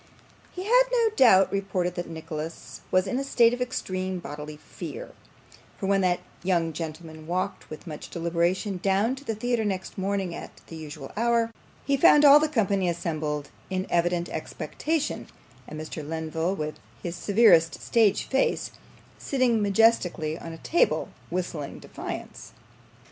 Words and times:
He 0.51 0.63
had 0.63 0.83
no 0.91 1.09
doubt 1.15 1.51
reported 1.51 1.93
that 1.93 2.09
Nicholas 2.09 2.81
was 2.89 3.05
in 3.05 3.19
a 3.19 3.23
state 3.23 3.53
of 3.53 3.61
extreme 3.61 4.17
bodily 4.17 4.57
fear; 4.57 5.11
for 5.77 5.85
when 5.85 6.01
that 6.01 6.21
young 6.41 6.73
gentleman 6.73 7.27
walked 7.27 7.69
with 7.69 7.85
much 7.85 8.09
deliberation 8.09 8.79
down 8.81 9.13
to 9.15 9.23
the 9.23 9.35
theatre 9.35 9.63
next 9.63 9.99
morning 9.99 10.33
at 10.33 10.59
the 10.65 10.75
usual 10.75 11.11
hour, 11.15 11.51
he 11.85 11.97
found 11.97 12.25
all 12.25 12.39
the 12.39 12.49
company 12.49 12.89
assembled 12.89 13.51
in 13.69 13.85
evident 13.91 14.27
expectation, 14.29 15.27
and 15.67 15.79
Mr. 15.79 16.03
Lenville, 16.03 16.55
with 16.55 16.79
his 17.03 17.15
severest 17.15 17.79
stage 17.79 18.23
face, 18.23 18.71
sitting 19.19 19.61
majestically 19.61 20.35
on 20.35 20.51
a 20.51 20.57
table, 20.57 21.09
whistling 21.29 21.77
defiance. 21.77 22.53